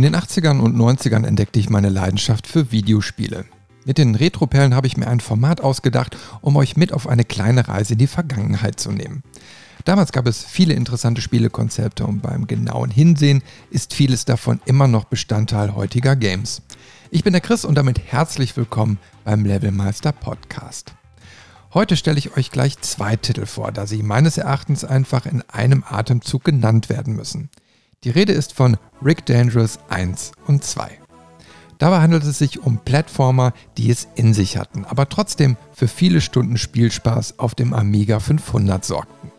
[0.00, 3.44] In den 80ern und 90ern entdeckte ich meine Leidenschaft für Videospiele.
[3.84, 7.68] Mit den Retroperlen habe ich mir ein Format ausgedacht, um euch mit auf eine kleine
[7.68, 9.22] Reise in die Vergangenheit zu nehmen.
[9.84, 15.04] Damals gab es viele interessante Spielekonzepte und beim genauen Hinsehen ist vieles davon immer noch
[15.04, 16.62] Bestandteil heutiger Games.
[17.10, 20.94] Ich bin der Chris und damit herzlich willkommen beim Levelmeister Podcast.
[21.74, 25.84] Heute stelle ich euch gleich zwei Titel vor, da sie meines Erachtens einfach in einem
[25.86, 27.50] Atemzug genannt werden müssen.
[28.02, 30.90] Die Rede ist von Rick Dangerous 1 und 2.
[31.76, 36.22] Dabei handelt es sich um Plattformer, die es in sich hatten, aber trotzdem für viele
[36.22, 39.30] Stunden Spielspaß auf dem Amiga 500 sorgten.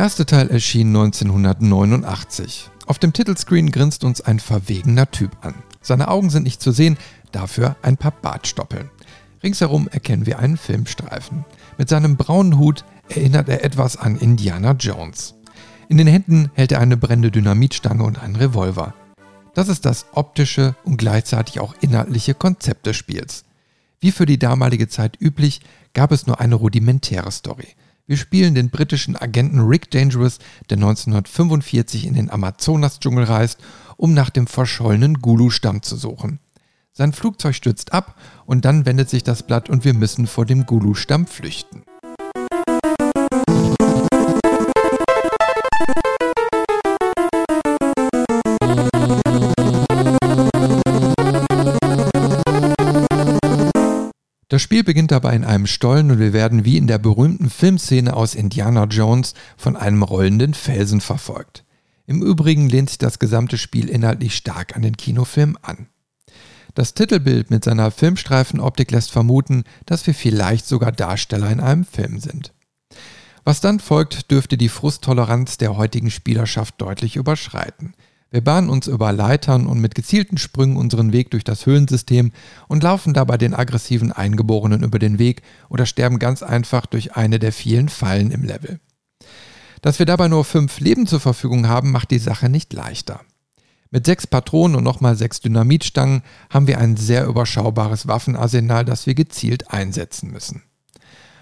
[0.00, 2.70] Erste Teil erschien 1989.
[2.86, 5.56] Auf dem Titelscreen grinst uns ein verwegener Typ an.
[5.82, 6.96] Seine Augen sind nicht zu sehen,
[7.32, 8.88] dafür ein paar Bartstoppeln.
[9.42, 11.44] Ringsherum erkennen wir einen Filmstreifen.
[11.76, 15.34] Mit seinem braunen Hut erinnert er etwas an Indiana Jones.
[15.90, 18.94] In den Händen hält er eine brennende Dynamitstange und einen Revolver.
[19.52, 23.44] Das ist das optische und gleichzeitig auch inhaltliche Konzept des Spiels.
[24.00, 25.60] Wie für die damalige Zeit üblich,
[25.92, 27.68] gab es nur eine rudimentäre Story.
[28.06, 30.38] Wir spielen den britischen Agenten Rick Dangerous,
[30.68, 33.58] der 1945 in den Amazonas-Dschungel reist,
[33.96, 36.40] um nach dem verschollenen Gulu-Stamm zu suchen.
[36.92, 40.66] Sein Flugzeug stürzt ab und dann wendet sich das Blatt und wir müssen vor dem
[40.66, 41.84] Gulu-Stamm flüchten.
[54.50, 58.14] Das Spiel beginnt dabei in einem Stollen und wir werden wie in der berühmten Filmszene
[58.14, 61.64] aus Indiana Jones von einem rollenden Felsen verfolgt.
[62.04, 65.86] Im Übrigen lehnt sich das gesamte Spiel inhaltlich stark an den Kinofilm an.
[66.74, 72.18] Das Titelbild mit seiner Filmstreifenoptik lässt vermuten, dass wir vielleicht sogar Darsteller in einem Film
[72.18, 72.52] sind.
[73.44, 77.94] Was dann folgt, dürfte die Frusttoleranz der heutigen Spielerschaft deutlich überschreiten.
[78.30, 82.30] Wir bahnen uns über Leitern und mit gezielten Sprüngen unseren Weg durch das Höhlensystem
[82.68, 87.40] und laufen dabei den aggressiven Eingeborenen über den Weg oder sterben ganz einfach durch eine
[87.40, 88.78] der vielen Fallen im Level.
[89.82, 93.20] Dass wir dabei nur fünf Leben zur Verfügung haben, macht die Sache nicht leichter.
[93.90, 99.14] Mit sechs Patronen und nochmal sechs Dynamitstangen haben wir ein sehr überschaubares Waffenarsenal, das wir
[99.14, 100.62] gezielt einsetzen müssen.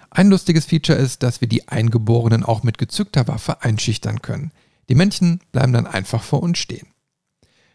[0.09, 4.51] Ein lustiges Feature ist, dass wir die Eingeborenen auch mit gezückter Waffe einschüchtern können.
[4.89, 6.87] Die Männchen bleiben dann einfach vor uns stehen.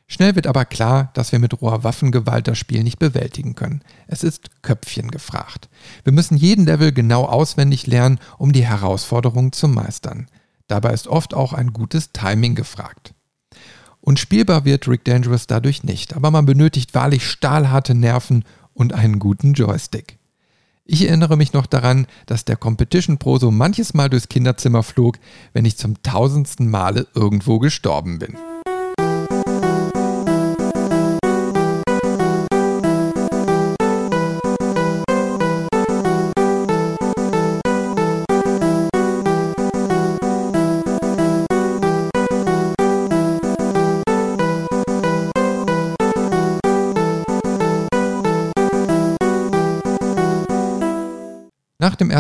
[0.06, 3.82] Schnell wird aber klar, dass wir mit roher Waffengewalt das Spiel nicht bewältigen können.
[4.06, 5.70] Es ist Köpfchen gefragt.
[6.02, 10.26] Wir müssen jeden Level genau auswendig lernen, um die Herausforderungen zu meistern.
[10.66, 13.14] Dabei ist oft auch ein gutes Timing gefragt.
[14.00, 18.44] Und spielbar wird Rick Dangerous dadurch nicht, aber man benötigt wahrlich stahlharte Nerven
[18.75, 20.19] und einen guten Joystick.
[20.86, 25.18] Ich erinnere mich noch daran, dass der Competition Pro so manches Mal durchs Kinderzimmer flog,
[25.54, 28.36] wenn ich zum tausendsten Male irgendwo gestorben bin.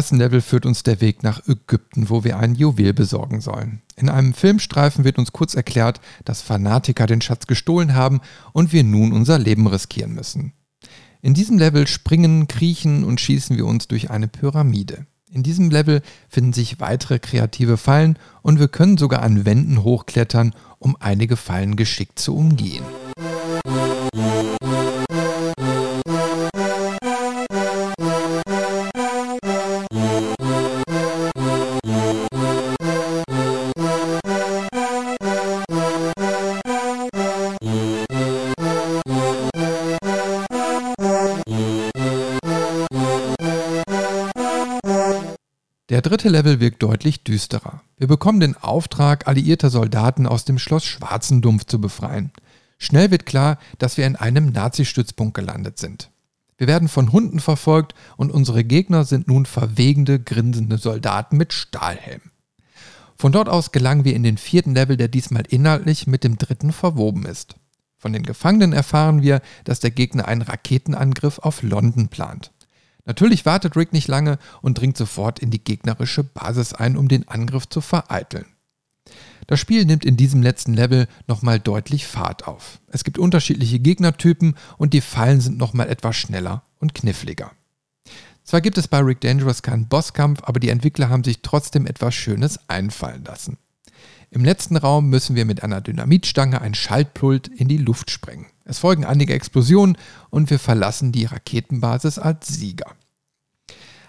[0.04, 3.80] Ersten Level führt uns der Weg nach Ägypten, wo wir ein Juwel besorgen sollen.
[3.96, 8.20] In einem Filmstreifen wird uns kurz erklärt, dass Fanatiker den Schatz gestohlen haben
[8.52, 10.52] und wir nun unser Leben riskieren müssen.
[11.22, 15.06] In diesem Level springen, kriechen und schießen wir uns durch eine Pyramide.
[15.32, 20.54] In diesem Level finden sich weitere kreative Fallen und wir können sogar an Wänden hochklettern,
[20.78, 22.84] um einige Fallen geschickt zu umgehen.
[45.90, 47.82] Der dritte Level wirkt deutlich düsterer.
[47.98, 52.32] Wir bekommen den Auftrag, alliierte Soldaten aus dem Schloss Schwarzendumpf zu befreien.
[52.78, 56.10] Schnell wird klar, dass wir in einem Nazi-Stützpunkt gelandet sind.
[56.56, 62.30] Wir werden von Hunden verfolgt und unsere Gegner sind nun verwegende, grinsende Soldaten mit Stahlhelmen.
[63.18, 66.72] Von dort aus gelangen wir in den vierten Level, der diesmal inhaltlich mit dem dritten
[66.72, 67.56] verwoben ist.
[67.98, 72.53] Von den Gefangenen erfahren wir, dass der Gegner einen Raketenangriff auf London plant.
[73.04, 77.28] Natürlich wartet Rick nicht lange und dringt sofort in die gegnerische Basis ein, um den
[77.28, 78.46] Angriff zu vereiteln.
[79.46, 82.80] Das Spiel nimmt in diesem letzten Level nochmal deutlich Fahrt auf.
[82.88, 87.52] Es gibt unterschiedliche Gegnertypen und die Fallen sind nochmal etwas schneller und kniffliger.
[88.42, 92.14] Zwar gibt es bei Rick Dangerous keinen Bosskampf, aber die Entwickler haben sich trotzdem etwas
[92.14, 93.58] Schönes einfallen lassen.
[94.30, 98.46] Im letzten Raum müssen wir mit einer Dynamitstange ein Schaltpult in die Luft sprengen.
[98.64, 99.98] Es folgen einige Explosionen
[100.30, 102.92] und wir verlassen die Raketenbasis als Sieger.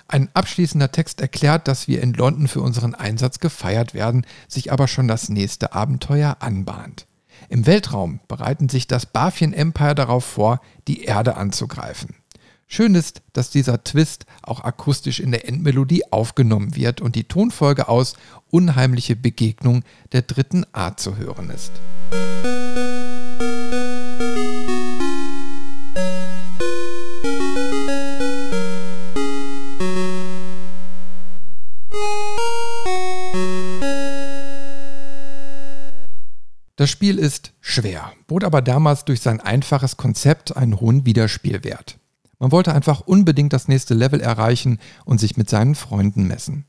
[0.08, 4.88] Ein abschließender Text erklärt, dass wir in London für unseren Einsatz gefeiert werden, sich aber
[4.88, 7.08] schon das nächste Abenteuer anbahnt.
[7.50, 12.16] Im Weltraum bereiten sich das Bafien Empire darauf vor, die Erde anzugreifen.
[12.68, 17.88] Schön ist, dass dieser Twist auch akustisch in der Endmelodie aufgenommen wird und die Tonfolge
[17.88, 18.16] aus
[18.50, 21.72] Unheimliche Begegnung der dritten Art zu hören ist.
[36.78, 41.98] Das Spiel ist schwer, bot aber damals durch sein einfaches Konzept einen hohen Wiederspielwert.
[42.38, 46.66] Man wollte einfach unbedingt das nächste Level erreichen und sich mit seinen Freunden messen.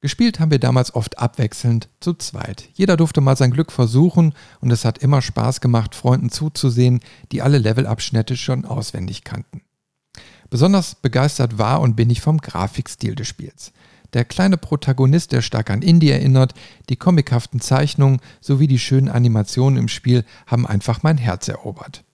[0.00, 2.68] Gespielt haben wir damals oft abwechselnd zu zweit.
[2.74, 7.00] Jeder durfte mal sein Glück versuchen und es hat immer Spaß gemacht, Freunden zuzusehen,
[7.32, 9.62] die alle Levelabschnitte schon auswendig kannten.
[10.50, 13.72] Besonders begeistert war und bin ich vom Grafikstil des Spiels.
[14.14, 16.54] Der kleine Protagonist, der stark an Indie erinnert,
[16.88, 22.04] die comichaften Zeichnungen sowie die schönen Animationen im Spiel haben einfach mein Herz erobert.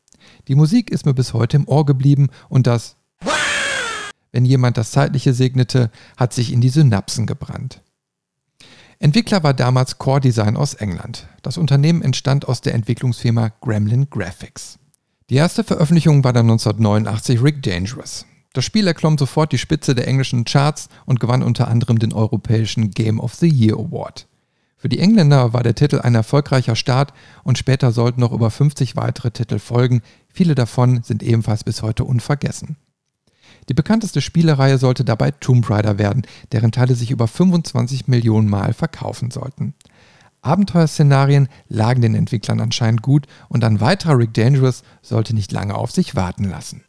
[0.49, 2.97] Die Musik ist mir bis heute im Ohr geblieben und das
[4.35, 7.83] wenn jemand das Zeitliche segnete, hat sich in die Synapsen gebrannt.
[8.99, 11.29] Entwickler war damals Core Design aus England.
[11.43, 14.81] Das Unternehmen entstand aus der Entwicklungsfirma Gremlin Graphics.
[15.31, 18.27] Die erste Veröffentlichung war dann 1989 Rick Dangerous.
[18.55, 22.93] Das Spiel erklomm sofort die Spitze der englischen Charts und gewann unter anderem den europäischen
[22.93, 24.29] Game of the Year Award.
[24.77, 27.13] Für die Engländer war der Titel ein erfolgreicher Start
[27.43, 30.03] und später sollten noch über 50 weitere Titel folgen.
[30.29, 32.77] Viele davon sind ebenfalls bis heute unvergessen.
[33.69, 36.23] Die bekannteste Spielereihe sollte dabei Tomb Raider werden,
[36.53, 39.75] deren Teile sich über 25 Millionen Mal verkaufen sollten.
[40.43, 45.91] Abenteuerszenarien lagen den Entwicklern anscheinend gut und ein weiterer Rick Dangerous sollte nicht lange auf
[45.91, 46.85] sich warten lassen.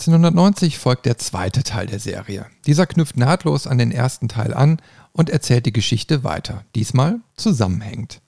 [0.00, 2.46] 1990 folgt der zweite Teil der Serie.
[2.66, 4.78] Dieser knüpft nahtlos an den ersten Teil an
[5.12, 8.20] und erzählt die Geschichte weiter, diesmal zusammenhängend.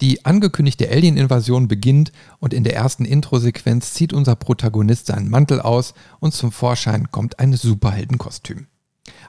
[0.00, 5.94] Die angekündigte Alien-Invasion beginnt und in der ersten Intro-Sequenz zieht unser Protagonist seinen Mantel aus
[6.20, 8.66] und zum Vorschein kommt ein Superheldenkostüm.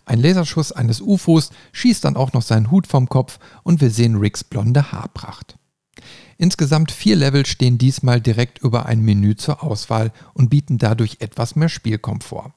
[0.06, 4.16] Ein Laserschuss eines UFOs schießt dann auch noch seinen Hut vom Kopf und wir sehen
[4.16, 5.58] Ricks blonde Haarpracht.
[6.38, 11.56] Insgesamt vier Level stehen diesmal direkt über ein Menü zur Auswahl und bieten dadurch etwas
[11.56, 12.54] mehr Spielkomfort.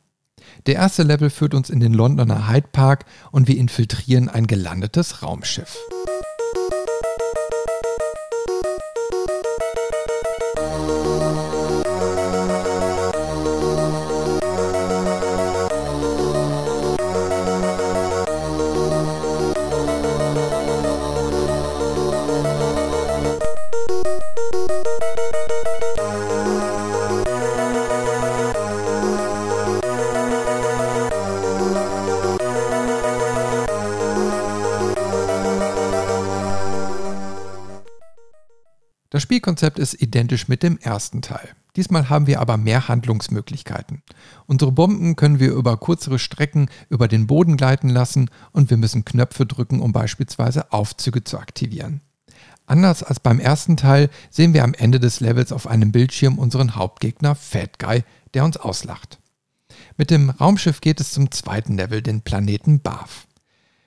[0.66, 5.22] Der erste Level führt uns in den Londoner Hyde Park und wir infiltrieren ein gelandetes
[5.22, 5.76] Raumschiff.
[39.10, 41.48] Das Spielkonzept ist identisch mit dem ersten Teil.
[41.76, 44.02] Diesmal haben wir aber mehr Handlungsmöglichkeiten.
[44.46, 49.04] Unsere Bomben können wir über kürzere Strecken über den Boden gleiten lassen und wir müssen
[49.04, 52.00] Knöpfe drücken, um beispielsweise Aufzüge zu aktivieren.
[52.66, 56.76] Anders als beim ersten Teil sehen wir am Ende des Levels auf einem Bildschirm unseren
[56.76, 59.18] Hauptgegner Fat Guy, der uns auslacht.
[59.96, 63.26] Mit dem Raumschiff geht es zum zweiten Level, den Planeten Bath.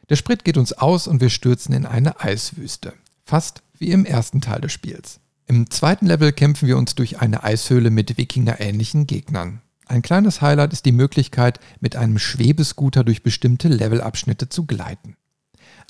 [0.09, 2.93] Der Sprit geht uns aus und wir stürzen in eine Eiswüste.
[3.25, 5.19] Fast wie im ersten Teil des Spiels.
[5.45, 9.61] Im zweiten Level kämpfen wir uns durch eine Eishöhle mit Wikinger-ähnlichen Gegnern.
[9.87, 15.17] Ein kleines Highlight ist die Möglichkeit, mit einem Schwebescooter durch bestimmte Levelabschnitte zu gleiten.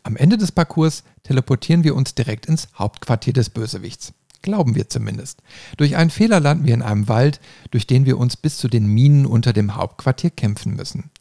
[0.02, 4.14] Am Ende des Parcours teleportieren wir uns direkt ins Hauptquartier des Bösewichts.
[4.42, 5.44] Glauben wir zumindest.
[5.78, 8.88] Durch einen Fehler landen wir in einem Wald, durch den wir uns bis zu den
[8.88, 11.12] Minen unter dem Hauptquartier kämpfen müssen.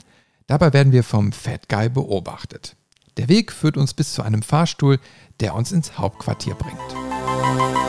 [0.47, 2.76] Dabei werden wir vom Fat Guy beobachtet.
[3.19, 4.99] Der Weg führt uns bis zu einem Fahrstuhl,
[5.40, 7.82] der uns ins Hauptquartier bringt.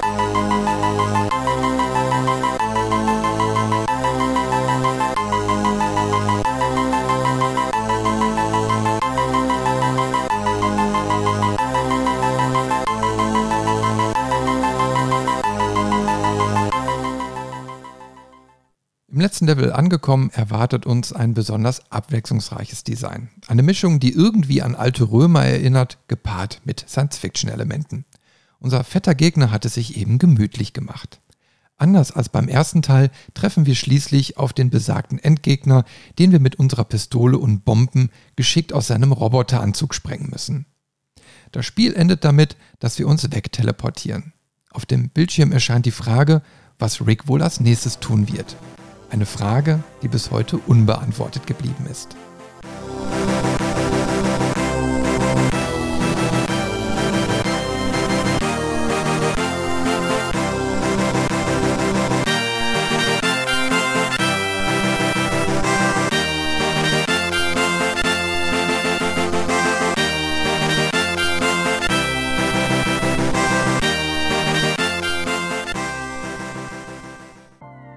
[19.23, 23.29] Letzten Level angekommen, erwartet uns ein besonders abwechslungsreiches Design.
[23.47, 28.05] Eine Mischung, die irgendwie an alte Römer erinnert, gepaart mit Science-Fiction-Elementen.
[28.59, 31.21] Unser fetter Gegner hat es sich eben gemütlich gemacht.
[31.77, 35.85] Anders als beim ersten Teil treffen wir schließlich auf den besagten Endgegner,
[36.19, 40.65] den wir mit unserer Pistole und Bomben geschickt aus seinem Roboteranzug sprengen müssen.
[41.51, 44.33] Das Spiel endet damit, dass wir uns wegteleportieren.
[44.69, 46.41] Auf dem Bildschirm erscheint die Frage,
[46.77, 48.55] was Rick wohl als nächstes tun wird.
[49.13, 52.17] Eine Frage, die bis heute unbeantwortet geblieben ist.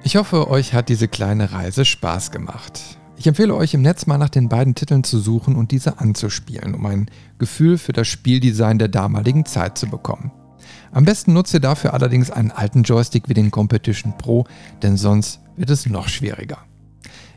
[0.06, 2.80] Ich hoffe, euch hat diese kleine Reise Spaß gemacht.
[3.16, 6.76] Ich empfehle euch im Netz mal nach den beiden Titeln zu suchen und diese anzuspielen,
[6.76, 7.10] um ein
[7.40, 10.30] Gefühl für das Spieldesign der damaligen Zeit zu bekommen.
[10.92, 14.46] Am besten nutzt ihr dafür allerdings einen alten Joystick wie den Competition Pro,
[14.80, 16.58] denn sonst wird es noch schwieriger.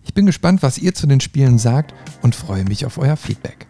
[0.04, 3.66] Ich bin gespannt, was ihr zu den Spielen sagt und freue mich auf euer Feedback.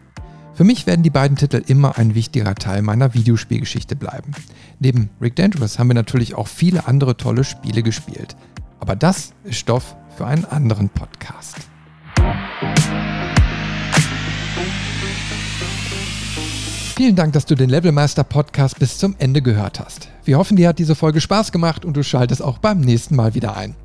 [0.60, 4.34] Für mich werden die beiden Titel immer ein wichtiger Teil meiner Videospielgeschichte bleiben.
[4.80, 8.36] Neben Rick Dangerous haben wir natürlich auch viele andere tolle Spiele gespielt.
[8.80, 11.58] Aber das ist Stoff für einen anderen Podcast.
[16.96, 20.10] Vielen Dank, dass du den Levelmeister Podcast bis zum Ende gehört hast.
[20.26, 23.36] Wir hoffen, dir hat diese Folge Spaß gemacht und du schaltest auch beim nächsten Mal
[23.36, 23.76] wieder ein.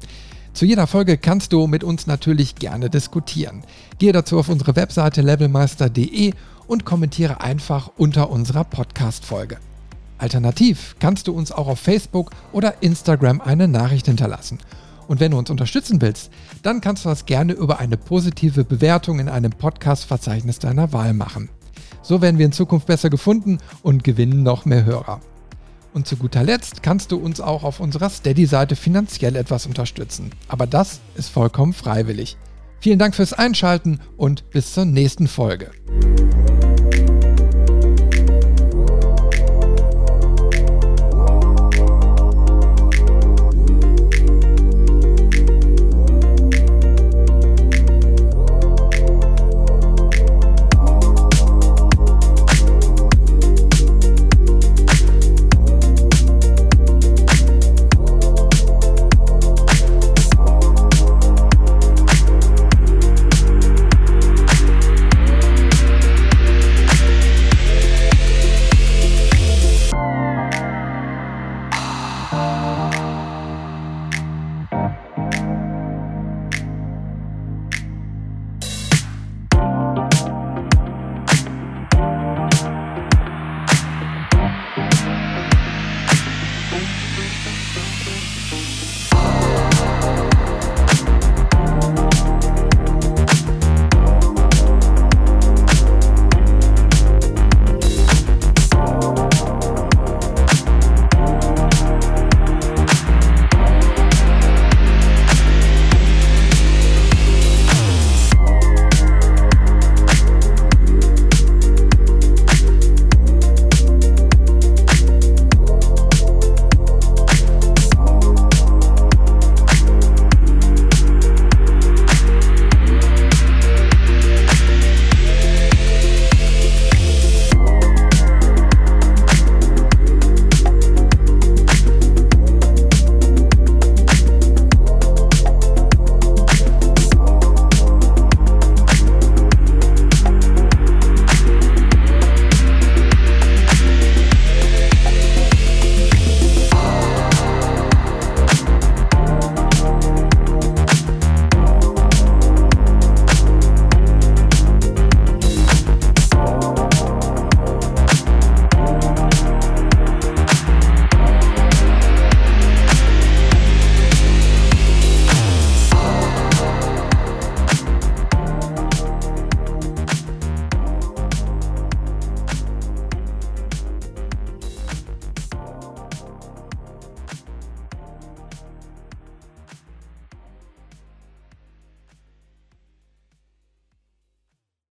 [0.52, 3.62] Zu jeder Folge kannst du mit uns natürlich gerne diskutieren.
[3.98, 6.32] Gehe dazu auf unsere Webseite levelmeister.de
[6.66, 9.58] und kommentiere einfach unter unserer Podcast-Folge.
[10.18, 14.58] Alternativ kannst du uns auch auf Facebook oder Instagram eine Nachricht hinterlassen.
[15.06, 16.30] Und wenn du uns unterstützen willst,
[16.62, 21.48] dann kannst du das gerne über eine positive Bewertung in einem Podcast-Verzeichnis deiner Wahl machen.
[22.02, 25.20] So werden wir in Zukunft besser gefunden und gewinnen noch mehr Hörer.
[25.94, 30.30] Und zu guter Letzt kannst du uns auch auf unserer Steady-Seite finanziell etwas unterstützen.
[30.48, 32.36] Aber das ist vollkommen freiwillig.
[32.80, 35.70] Vielen Dank fürs Einschalten und bis zur nächsten Folge.